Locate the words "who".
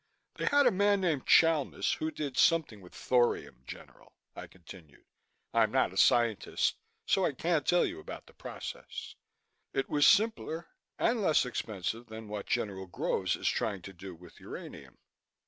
1.99-2.09